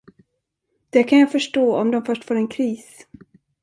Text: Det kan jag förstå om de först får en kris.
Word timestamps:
Det 0.89 1.03
kan 1.03 1.19
jag 1.19 1.31
förstå 1.31 1.75
om 1.77 1.91
de 1.91 2.05
först 2.05 2.23
får 2.23 2.35
en 2.35 2.47
kris. 2.47 3.07